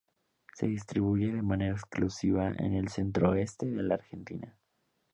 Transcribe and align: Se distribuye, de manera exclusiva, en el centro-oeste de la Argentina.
Se 0.55 0.65
distribuye, 0.65 1.31
de 1.31 1.43
manera 1.43 1.73
exclusiva, 1.75 2.47
en 2.47 2.73
el 2.73 2.87
centro-oeste 2.87 3.67
de 3.67 3.83
la 3.83 3.93
Argentina. 3.93 4.57